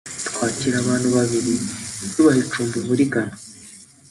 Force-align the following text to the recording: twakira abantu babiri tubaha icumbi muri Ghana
twakira 0.27 0.75
abantu 0.83 1.07
babiri 1.15 1.53
tubaha 2.13 2.39
icumbi 2.45 2.77
muri 2.87 3.03
Ghana 3.11 3.35